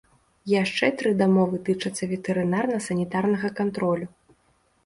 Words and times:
Яшчэ 0.51 0.87
тры 1.01 1.11
дамовы 1.19 1.59
тычацца 1.69 2.03
ветэрынарна-санітарнага 2.13 3.47
кантролю. 3.61 4.07